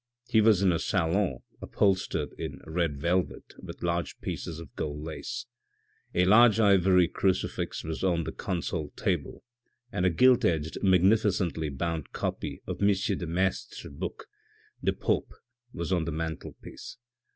He 0.29 0.41
was 0.41 0.63
in 0.63 0.71
a 0.71 0.79
salon 0.79 1.43
upholstered 1.61 2.33
in 2.39 2.59
red 2.65 2.99
velvet 2.99 3.53
with 3.59 3.83
large 3.83 4.19
pieces 4.19 4.59
of 4.59 4.75
gold 4.75 5.03
lace. 5.03 5.45
A 6.15 6.25
large 6.25 6.59
ivory 6.59 7.07
crucifix 7.07 7.83
was 7.83 8.03
on 8.03 8.23
the 8.23 8.31
consol 8.31 8.95
table 8.95 9.43
and 9.91 10.03
a 10.03 10.09
gilt 10.09 10.43
edged, 10.43 10.79
magnificently 10.81 11.69
bound 11.69 12.13
copy 12.13 12.63
of 12.65 12.81
M. 12.81 12.87
de 12.95 13.27
Maistre's 13.27 13.93
book 13.93 14.25
The 14.81 14.93
Pope 14.93 15.33
was 15.71 15.93
on 15.93 16.05
the 16.05 16.11
mantelpiece. 16.11 16.97